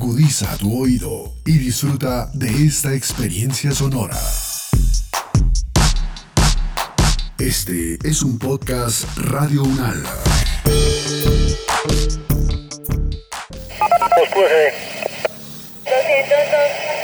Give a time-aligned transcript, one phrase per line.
[0.00, 4.16] Agudiza tu oído y disfruta de esta experiencia sonora.
[7.36, 10.00] Este es un podcast Radio Unal.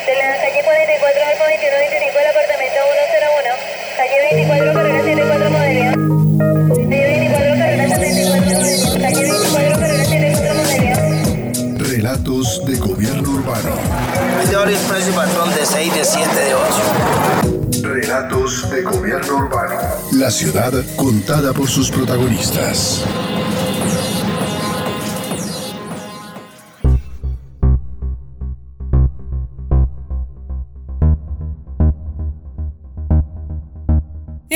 [0.07, 2.79] de la calle 44 al 2125 del apartamento
[3.11, 3.59] 101,
[3.97, 5.84] calle 24 carrera 74 modelo.
[12.63, 13.71] De gobierno urbano.
[14.45, 17.83] Y patrón de 6, de 7, de 8.
[17.83, 19.75] Relatos de gobierno urbano.
[20.13, 23.05] La ciudad contada por sus protagonistas.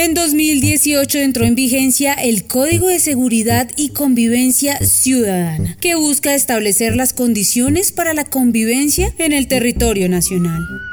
[0.01, 6.95] En 2018 entró en vigencia el Código de Seguridad y Convivencia Ciudadana, que busca establecer
[6.95, 10.88] las condiciones para la convivencia en el territorio nacional.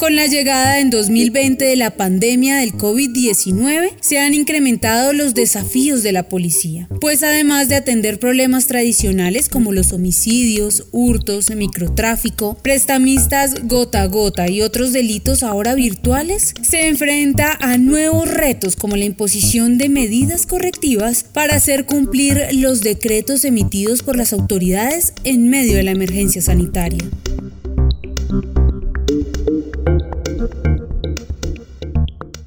[0.00, 6.02] Con la llegada en 2020 de la pandemia del COVID-19, se han incrementado los desafíos
[6.02, 13.66] de la policía, pues además de atender problemas tradicionales como los homicidios, hurtos, microtráfico, prestamistas
[13.68, 19.04] gota a gota y otros delitos ahora virtuales, se enfrenta a nuevos retos como la
[19.04, 25.76] imposición de medidas correctivas para hacer cumplir los decretos emitidos por las autoridades en medio
[25.76, 27.04] de la emergencia sanitaria.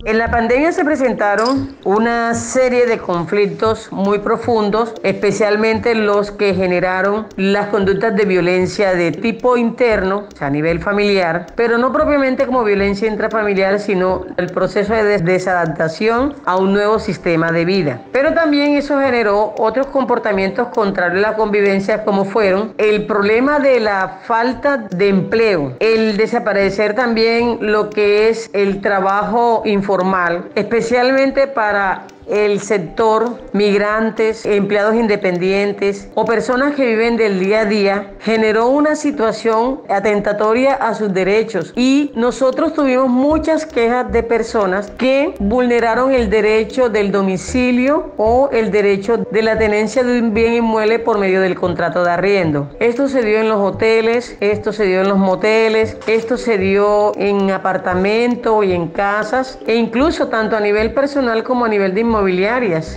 [0.06, 7.28] En la pandemia se presentaron una serie de conflictos muy profundos, especialmente los que generaron
[7.38, 13.08] las conductas de violencia de tipo interno, a nivel familiar, pero no propiamente como violencia
[13.08, 18.02] intrafamiliar, sino el proceso de desadaptación a un nuevo sistema de vida.
[18.12, 23.80] Pero también eso generó otros comportamientos contrarios a la convivencia, como fueron el problema de
[23.80, 29.93] la falta de empleo, el desaparecer también lo que es el trabajo informal,
[30.56, 38.14] especialmente para el sector migrantes, empleados independientes o personas que viven del día a día,
[38.20, 45.36] generó una situación atentatoria a sus derechos y nosotros tuvimos muchas quejas de personas que
[45.40, 51.00] vulneraron el derecho del domicilio o el derecho de la tenencia de un bien inmueble
[51.00, 52.70] por medio del contrato de arriendo.
[52.80, 57.12] Esto se dio en los hoteles, esto se dio en los moteles, esto se dio
[57.18, 62.02] en apartamentos y en casas e incluso tanto a nivel personal como a nivel de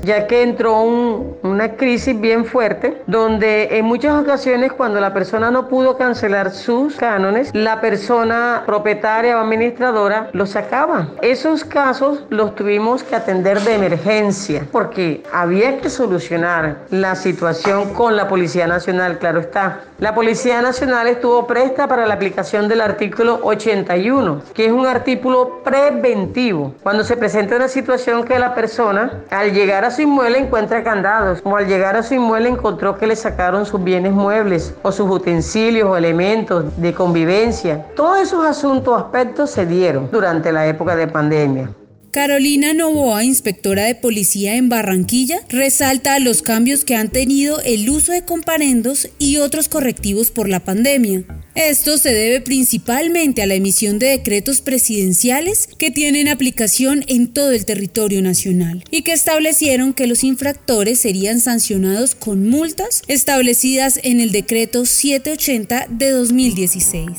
[0.02, 5.68] ya que entró una crisis bien fuerte donde en muchas ocasiones cuando la persona no
[5.68, 11.08] pudo cancelar sus cánones, la persona propietaria o administradora los sacaba.
[11.22, 18.16] Esos casos los tuvimos que atender de emergencia porque había que solucionar la situación con
[18.16, 19.80] la Policía Nacional, claro está.
[19.98, 25.62] La Policía Nacional estuvo presta para la aplicación del artículo 81, que es un artículo
[25.64, 26.74] preventivo.
[26.82, 31.40] Cuando se presenta una situación que la persona al llegar a su inmueble encuentra candados,
[31.44, 35.08] o al llegar a su inmueble encontró que le sacaron sus bienes muebles o sus
[35.08, 37.86] utensilios o elementos de convivencia.
[37.96, 41.70] Todos esos asuntos, aspectos se dieron durante la época de pandemia.
[42.16, 48.10] Carolina Novoa, inspectora de policía en Barranquilla, resalta los cambios que han tenido el uso
[48.12, 51.24] de comparendos y otros correctivos por la pandemia.
[51.54, 57.50] Esto se debe principalmente a la emisión de decretos presidenciales que tienen aplicación en todo
[57.50, 64.20] el territorio nacional y que establecieron que los infractores serían sancionados con multas establecidas en
[64.20, 67.10] el decreto 780 de 2016.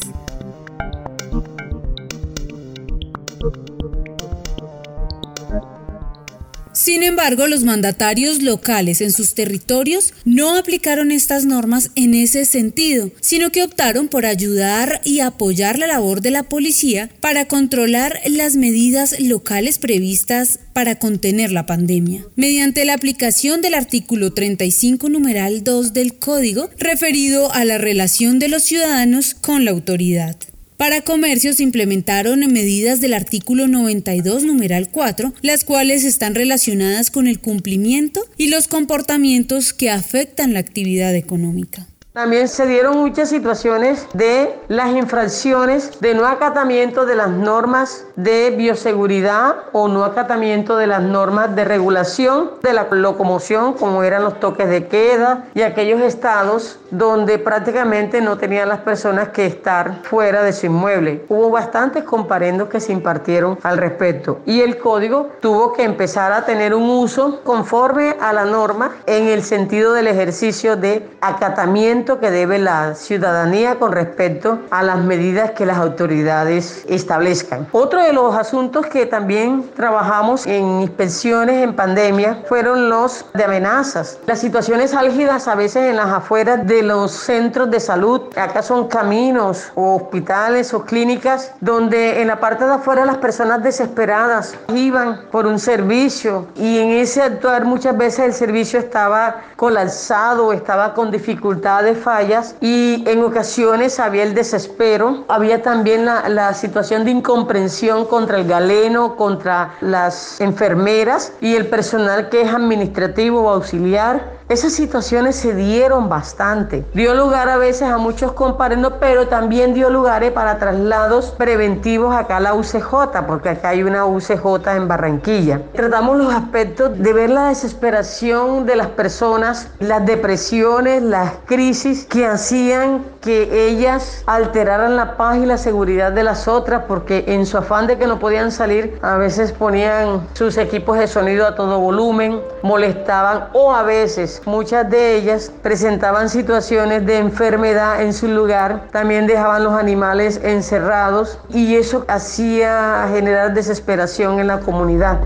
[6.77, 13.09] Sin embargo, los mandatarios locales en sus territorios no aplicaron estas normas en ese sentido,
[13.19, 18.57] sino que optaron por ayudar y apoyar la labor de la policía para controlar las
[18.57, 25.93] medidas locales previstas para contener la pandemia, mediante la aplicación del artículo 35 numeral 2
[25.93, 30.37] del Código referido a la relación de los ciudadanos con la autoridad.
[30.77, 37.39] Para comercios implementaron medidas del artículo 92, numeral 4, las cuales están relacionadas con el
[37.39, 41.87] cumplimiento y los comportamientos que afectan la actividad económica.
[42.17, 48.49] También se dieron muchas situaciones de las infracciones de no acatamiento de las normas de
[48.57, 54.39] bioseguridad o no acatamiento de las normas de regulación de la locomoción, como eran los
[54.39, 60.41] toques de queda y aquellos estados donde prácticamente no tenían las personas que estar fuera
[60.41, 61.23] de su inmueble.
[61.29, 66.45] Hubo bastantes comparendos que se impartieron al respecto y el código tuvo que empezar a
[66.45, 72.31] tener un uso conforme a la norma en el sentido del ejercicio de acatamiento que
[72.31, 77.67] debe la ciudadanía con respecto a las medidas que las autoridades establezcan.
[77.73, 84.19] Otro de los asuntos que también trabajamos en inspecciones en pandemia fueron los de amenazas.
[84.25, 88.87] Las situaciones álgidas a veces en las afueras de los centros de salud, acá son
[88.87, 95.21] caminos o hospitales o clínicas donde en la parte de afuera las personas desesperadas iban
[95.31, 101.11] por un servicio y en ese actuar muchas veces el servicio estaba colapsado, estaba con
[101.11, 108.05] dificultades, fallas y en ocasiones había el desespero, había también la, la situación de incomprensión
[108.05, 114.71] contra el galeno, contra las enfermeras y el personal que es administrativo o auxiliar esas
[114.71, 116.85] situaciones se dieron bastante.
[116.93, 122.37] Dio lugar a veces a muchos comparendos, pero también dio lugares para traslados preventivos acá
[122.37, 125.61] a la UCJ, porque acá hay una UCJ en Barranquilla.
[125.73, 132.25] Tratamos los aspectos de ver la desesperación de las personas, las depresiones, las crisis que
[132.25, 137.57] hacían que ellas alteraran la paz y la seguridad de las otras, porque en su
[137.57, 141.79] afán de que no podían salir, a veces ponían sus equipos de sonido a todo
[141.79, 148.87] volumen, molestaban o a veces muchas de ellas presentaban situaciones de enfermedad en su lugar,
[148.91, 155.19] también dejaban los animales encerrados y eso hacía generar desesperación en la comunidad.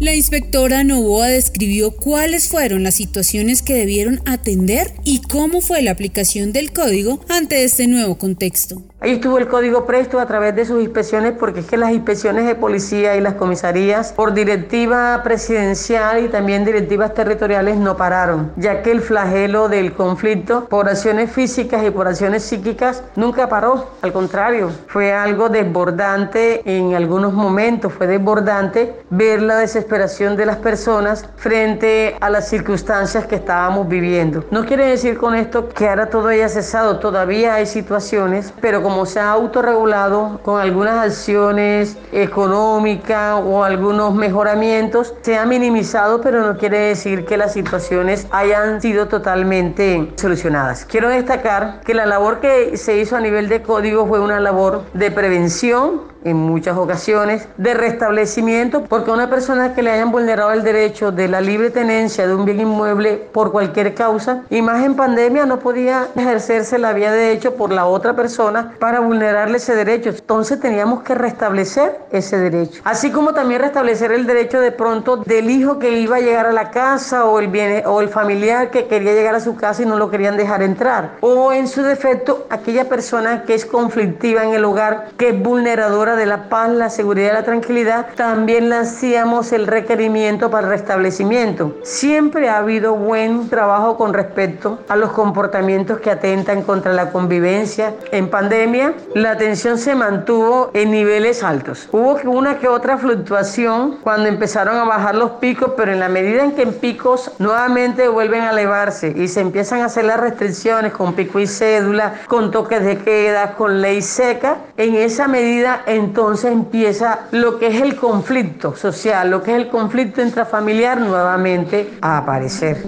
[0.00, 5.90] La inspectora Novoa describió cuáles fueron las situaciones que debieron atender y cómo fue la
[5.90, 8.84] aplicación del código ante este nuevo contexto.
[9.00, 12.46] Ahí estuvo el Código Presto a través de sus inspecciones, porque es que las inspecciones
[12.46, 18.82] de policía y las comisarías, por directiva presidencial y también directivas territoriales, no pararon, ya
[18.82, 23.86] que el flagelo del conflicto por acciones físicas y por acciones psíquicas nunca paró.
[24.02, 30.56] Al contrario, fue algo desbordante en algunos momentos, fue desbordante ver la desesperación de las
[30.56, 34.44] personas frente a las circunstancias que estábamos viviendo.
[34.50, 39.04] No quiere decir con esto que ahora todo haya cesado, todavía hay situaciones, pero como
[39.04, 46.56] se ha autorregulado con algunas acciones económicas o algunos mejoramientos, se ha minimizado, pero no
[46.56, 50.86] quiere decir que las situaciones hayan sido totalmente solucionadas.
[50.86, 54.84] Quiero destacar que la labor que se hizo a nivel de código fue una labor
[54.94, 60.62] de prevención, en muchas ocasiones de restablecimiento, porque una persona que le hayan vulnerado el
[60.62, 64.94] derecho de la libre tenencia de un bien inmueble por cualquier causa, y más en
[64.94, 69.74] pandemia no podía ejercerse la vía de hecho por la otra persona para vulnerarle ese
[69.74, 70.10] derecho.
[70.10, 72.80] Entonces teníamos que restablecer ese derecho.
[72.84, 76.52] Así como también restablecer el derecho de pronto del hijo que iba a llegar a
[76.52, 79.86] la casa o el, bien, o el familiar que quería llegar a su casa y
[79.86, 81.12] no lo querían dejar entrar.
[81.20, 86.16] O en su defecto, aquella persona que es conflictiva en el hogar, que es vulneradora
[86.18, 90.72] de la paz, la seguridad y la tranquilidad, también le hacíamos el requerimiento para el
[90.72, 91.76] restablecimiento.
[91.82, 97.94] Siempre ha habido buen trabajo con respecto a los comportamientos que atentan contra la convivencia.
[98.12, 101.88] En pandemia, la atención se mantuvo en niveles altos.
[101.92, 106.44] Hubo una que otra fluctuación cuando empezaron a bajar los picos, pero en la medida
[106.44, 110.92] en que en picos nuevamente vuelven a elevarse y se empiezan a hacer las restricciones
[110.92, 116.52] con pico y cédula, con toques de queda, con ley seca, en esa medida entonces
[116.52, 122.18] empieza lo que es el conflicto social, lo que es el conflicto intrafamiliar nuevamente a
[122.18, 122.84] aparecer.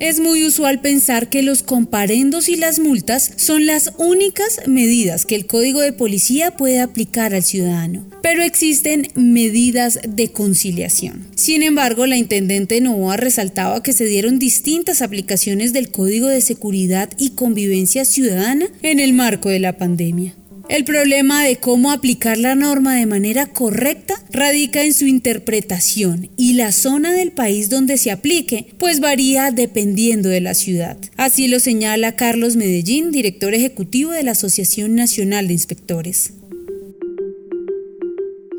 [0.00, 5.34] Es muy usual pensar que los comparendos y las multas son las únicas medidas que
[5.34, 11.26] el Código de Policía puede aplicar al ciudadano, pero existen medidas de conciliación.
[11.36, 17.10] Sin embargo, la intendente Novoa resaltaba que se dieron distintas aplicaciones del Código de Seguridad
[17.18, 20.34] y Convivencia Ciudadana en el marco de la pandemia.
[20.70, 26.52] El problema de cómo aplicar la norma de manera correcta radica en su interpretación y
[26.52, 30.96] la zona del país donde se aplique, pues varía dependiendo de la ciudad.
[31.16, 36.34] Así lo señala Carlos Medellín, director ejecutivo de la Asociación Nacional de Inspectores.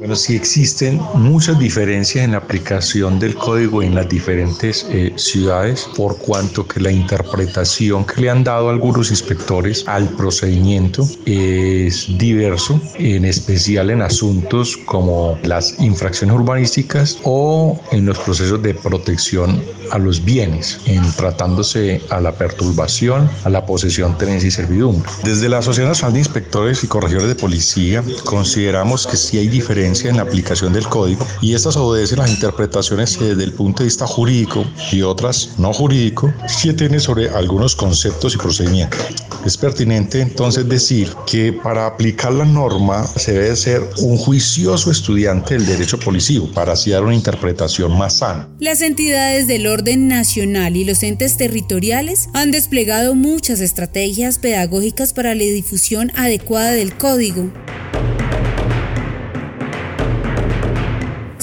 [0.01, 5.87] Bueno, sí existen muchas diferencias en la aplicación del código en las diferentes eh, ciudades,
[5.95, 12.81] por cuanto que la interpretación que le han dado algunos inspectores al procedimiento es diverso,
[12.95, 19.99] en especial en asuntos como las infracciones urbanísticas o en los procesos de protección a
[19.99, 25.07] los bienes, en tratándose a la perturbación, a la posesión, tenencia y servidumbre.
[25.23, 29.47] Desde la Asociación Nacional de Inspectores y Corregidores de Policía consideramos que sí hay
[29.91, 33.83] diferencia en la aplicación del código y estas obedecen las interpretaciones eh, desde el punto
[33.83, 38.99] de vista jurídico y otras no jurídico, que tienen sobre algunos conceptos y procedimientos.
[39.45, 45.55] Es pertinente entonces decir que para aplicar la norma se debe ser un juicioso estudiante
[45.55, 48.47] del derecho policivo para así dar una interpretación más sana.
[48.59, 55.33] Las entidades del orden nacional y los entes territoriales han desplegado muchas estrategias pedagógicas para
[55.33, 57.51] la difusión adecuada del código.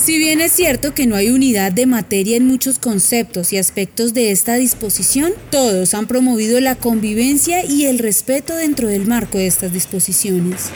[0.08, 4.14] Si bien es cierto que no hay unidad de materia en muchos conceptos y aspectos
[4.14, 9.46] de esta disposición, todos han promovido la convivencia y el respeto dentro del marco de
[9.46, 10.70] estas disposiciones.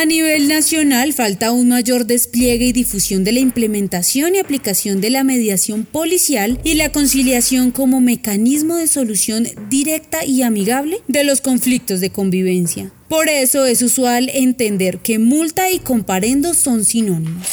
[0.00, 5.10] A nivel nacional falta un mayor despliegue y difusión de la implementación y aplicación de
[5.10, 11.42] la mediación policial y la conciliación como mecanismo de solución directa y amigable de los
[11.42, 12.90] conflictos de convivencia.
[13.10, 17.46] Por eso es usual entender que multa y comparendo son sinónimos.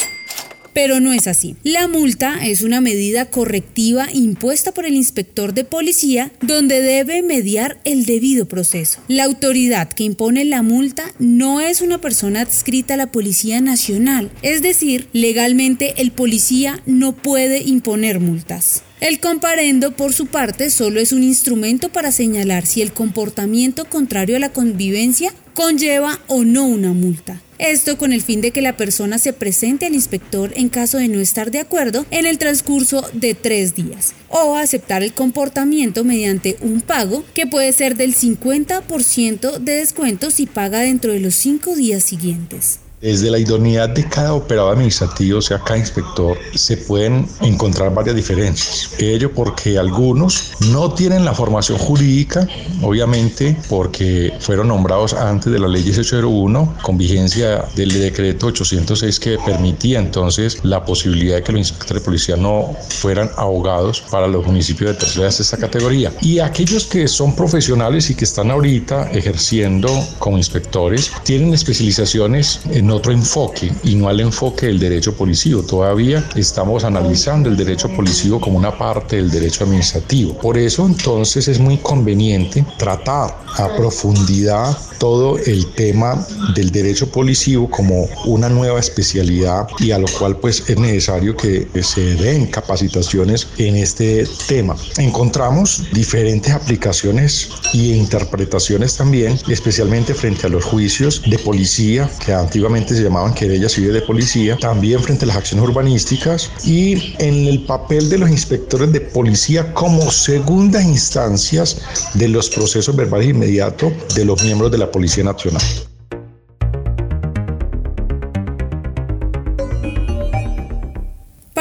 [0.78, 1.56] Pero no es así.
[1.64, 7.80] La multa es una medida correctiva impuesta por el inspector de policía donde debe mediar
[7.82, 9.00] el debido proceso.
[9.08, 14.30] La autoridad que impone la multa no es una persona adscrita a la Policía Nacional,
[14.42, 18.84] es decir, legalmente el policía no puede imponer multas.
[19.00, 24.36] El comparendo, por su parte, solo es un instrumento para señalar si el comportamiento contrario
[24.36, 27.40] a la convivencia conlleva o no una multa.
[27.58, 31.08] Esto con el fin de que la persona se presente al inspector en caso de
[31.08, 36.56] no estar de acuerdo en el transcurso de tres días o aceptar el comportamiento mediante
[36.60, 41.74] un pago que puede ser del 50% de descuento si paga dentro de los cinco
[41.74, 42.78] días siguientes.
[43.00, 48.16] Desde la idoneidad de cada operador administrativo, o sea, cada inspector, se pueden encontrar varias
[48.16, 48.90] diferencias.
[48.98, 52.48] Ello porque algunos no tienen la formación jurídica,
[52.82, 59.38] obviamente porque fueron nombrados antes de la ley 1801, con vigencia del decreto 806 que
[59.46, 64.44] permitía entonces la posibilidad de que los inspectores de policía no fueran abogados para los
[64.44, 66.12] municipios de tercera y sexta categoría.
[66.20, 69.88] Y aquellos que son profesionales y que están ahorita ejerciendo
[70.18, 75.62] como inspectores, tienen especializaciones en otro enfoque y no al enfoque del derecho policivo.
[75.62, 80.34] Todavía estamos analizando el derecho policivo como una parte del derecho administrativo.
[80.38, 87.70] Por eso entonces es muy conveniente tratar a profundidad todo el tema del derecho policivo
[87.70, 93.46] como una nueva especialidad y a lo cual pues es necesario que se den capacitaciones
[93.58, 94.76] en este tema.
[94.96, 102.77] Encontramos diferentes aplicaciones y interpretaciones también, especialmente frente a los juicios de policía que antiguamente
[102.86, 107.62] se llamaban querellas civiles de policía, también frente a las acciones urbanísticas y en el
[107.62, 111.80] papel de los inspectores de policía como segundas instancias
[112.14, 115.62] de los procesos verbales inmediatos de los miembros de la Policía Nacional.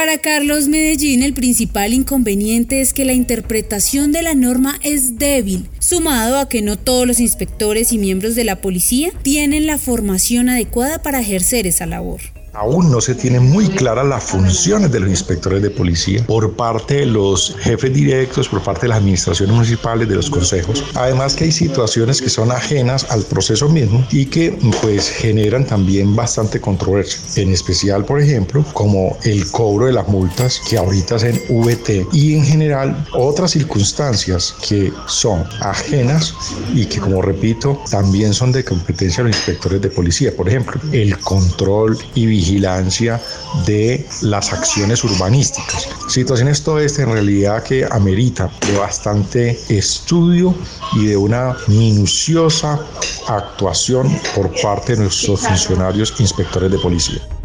[0.08, 5.68] Para Carlos Medellín, el principal inconveniente es que la interpretación de la norma es débil,
[5.80, 10.48] sumado a que no todos los inspectores y miembros de la policía tienen la formación
[10.48, 12.22] adecuada para ejercer esa labor.
[12.58, 16.96] Aún no se tiene muy claras las funciones de los inspectores de policía por parte
[16.96, 20.84] de los jefes directos, por parte de las administraciones municipales, de los consejos.
[20.96, 26.16] Además que hay situaciones que son ajenas al proceso mismo y que pues generan también
[26.16, 27.20] bastante controversia.
[27.44, 32.08] En especial, por ejemplo, como el cobro de las multas que ahorita es en VT
[32.12, 36.34] y en general otras circunstancias que son ajenas
[36.74, 40.36] y que como repito también son de competencia de los inspectores de policía.
[40.36, 43.22] Por ejemplo, el control y vigilancia vigilancia
[43.66, 45.88] de las acciones urbanísticas.
[46.08, 50.56] Situaciones todo esto en realidad que amerita de bastante estudio
[50.94, 52.80] y de una minuciosa
[53.28, 57.37] actuación por parte de nuestros funcionarios inspectores de policía.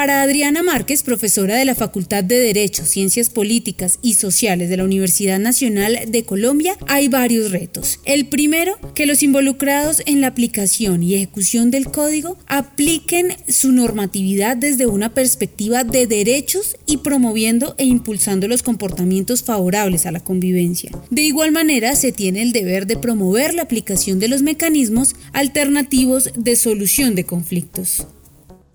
[0.00, 4.84] Para Adriana Márquez, profesora de la Facultad de Derecho, Ciencias Políticas y Sociales de la
[4.84, 8.00] Universidad Nacional de Colombia, hay varios retos.
[8.06, 14.56] El primero, que los involucrados en la aplicación y ejecución del código apliquen su normatividad
[14.56, 20.90] desde una perspectiva de derechos y promoviendo e impulsando los comportamientos favorables a la convivencia.
[21.10, 26.30] De igual manera, se tiene el deber de promover la aplicación de los mecanismos alternativos
[26.38, 28.06] de solución de conflictos.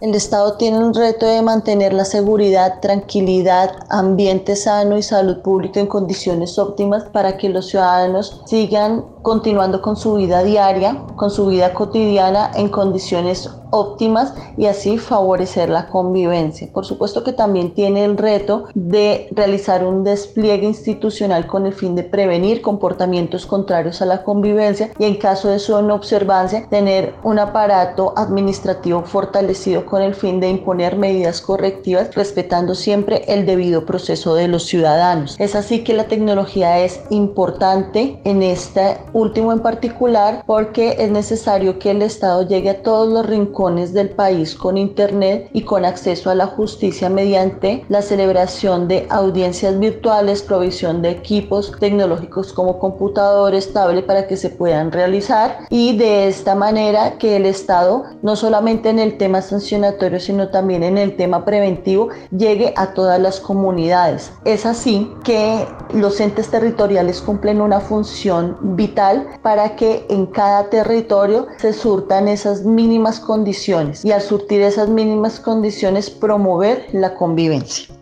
[0.02, 5.80] El Estado tiene un reto de mantener la seguridad, tranquilidad, ambiente sano y salud pública
[5.80, 11.48] en condiciones óptimas para que los ciudadanos sigan continuando con su vida diaria, con su
[11.48, 16.70] vida cotidiana en condiciones óptimas y así favorecer la convivencia.
[16.72, 21.96] Por supuesto que también tiene el reto de realizar un despliegue institucional con el fin
[21.96, 27.15] de prevenir comportamientos contrarios a la convivencia y en caso de su no observancia tener
[27.24, 33.86] un aparato administrativo fortalecido con el fin de imponer medidas correctivas respetando siempre el debido
[33.86, 35.36] proceso de los ciudadanos.
[35.39, 41.80] Es así que la tecnología es importante en esta último en particular porque es necesario
[41.80, 46.30] que el Estado llegue a todos los rincones del país con Internet y con acceso
[46.30, 53.72] a la justicia mediante la celebración de audiencias virtuales, provisión de equipos tecnológicos como computadores,
[53.72, 58.90] tablet para que se puedan realizar y de esta manera que el Estado no solamente
[58.90, 64.34] en el tema sancionatorio sino también en el tema preventivo llegue a todas las comunidades.
[64.44, 69.05] Es así que los entes territoriales cumplen una función vital
[69.42, 75.40] para que en cada territorio se surtan esas mínimas condiciones y al surtir esas mínimas
[75.40, 77.94] condiciones promover la convivencia.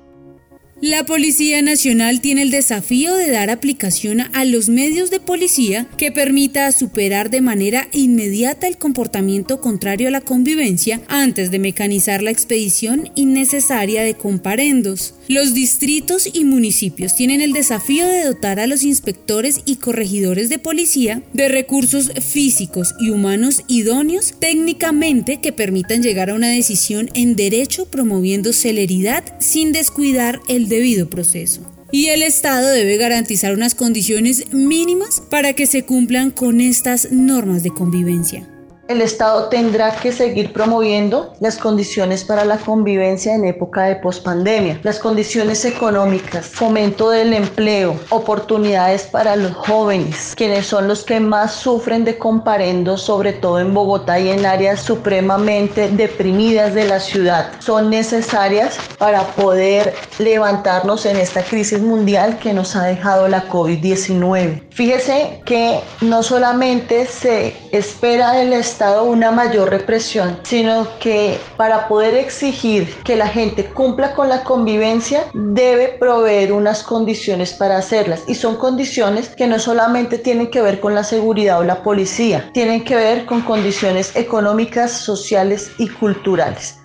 [0.85, 6.11] La Policía Nacional tiene el desafío de dar aplicación a los medios de policía que
[6.11, 12.31] permita superar de manera inmediata el comportamiento contrario a la convivencia antes de mecanizar la
[12.31, 15.13] expedición innecesaria de comparendos.
[15.29, 20.59] Los distritos y municipios tienen el desafío de dotar a los inspectores y corregidores de
[20.59, 27.37] policía de recursos físicos y humanos idóneos técnicamente que permitan llegar a una decisión en
[27.37, 31.61] derecho promoviendo celeridad sin descuidar el debido proceso.
[31.91, 37.61] Y el Estado debe garantizar unas condiciones mínimas para que se cumplan con estas normas
[37.61, 38.49] de convivencia.
[38.89, 44.77] El Estado tendrá que seguir promoviendo las condiciones para la convivencia en época de pospandemia,
[44.83, 51.53] las condiciones económicas, fomento del empleo, oportunidades para los jóvenes, quienes son los que más
[51.53, 57.53] sufren de comparendo, sobre todo en Bogotá y en áreas supremamente deprimidas de la ciudad.
[57.59, 64.61] Son necesarias para poder levantarnos en esta crisis mundial que nos ha dejado la COVID-19.
[64.73, 72.15] Fíjese que no solamente se espera del Estado, una mayor represión, sino que para poder
[72.15, 78.23] exigir que la gente cumpla con la convivencia, debe proveer unas condiciones para hacerlas.
[78.27, 82.49] Y son condiciones que no solamente tienen que ver con la seguridad o la policía,
[82.53, 86.83] tienen que ver con condiciones económicas, sociales y culturales.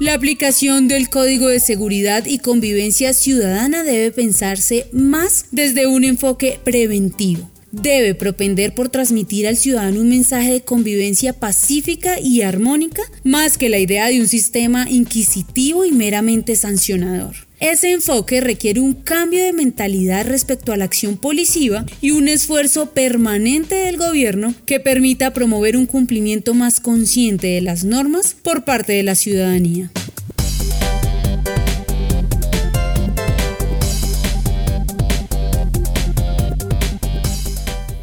[0.00, 6.58] La aplicación del Código de Seguridad y Convivencia Ciudadana debe pensarse más desde un enfoque
[6.64, 7.50] preventivo.
[7.70, 13.68] Debe propender por transmitir al ciudadano un mensaje de convivencia pacífica y armónica, más que
[13.68, 17.49] la idea de un sistema inquisitivo y meramente sancionador.
[17.60, 22.92] Ese enfoque requiere un cambio de mentalidad respecto a la acción policiva y un esfuerzo
[22.92, 28.94] permanente del gobierno que permita promover un cumplimiento más consciente de las normas por parte
[28.94, 29.90] de la ciudadanía.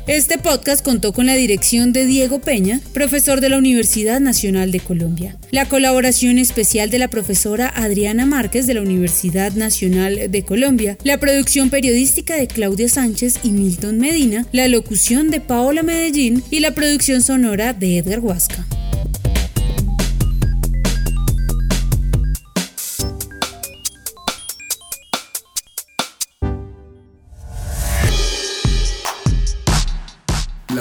[0.07, 4.79] Este podcast contó con la dirección de Diego Peña, profesor de la Universidad Nacional de
[4.79, 5.35] Colombia.
[5.51, 10.97] La colaboración especial de la profesora Adriana Márquez de la Universidad Nacional de Colombia.
[11.03, 14.45] La producción periodística de Claudia Sánchez y Milton Medina.
[14.53, 18.65] La locución de Paola Medellín y la producción sonora de Edgar Huasca.